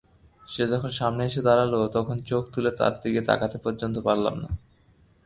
সে 0.47 0.63
যখন 0.67 0.91
সামনে 0.91 1.21
এসে 1.25 1.41
দাঁড়াল 1.41 1.73
তখন 1.87 2.17
চোখ 2.21 2.43
তুলে 2.53 2.71
তার 2.71 2.93
দিকে 3.03 3.21
তাকাতে 3.21 3.57
পর্যন্ত 3.57 3.95
পারলাম 3.99 4.35
না। 4.39 4.49